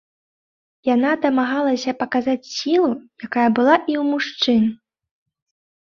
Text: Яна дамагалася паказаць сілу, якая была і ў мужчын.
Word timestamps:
Яна 0.95 1.11
дамагалася 1.25 1.91
паказаць 2.01 2.51
сілу, 2.55 2.89
якая 3.27 3.47
была 3.61 3.75
і 3.79 3.93
ў 4.01 4.03
мужчын. 4.11 4.63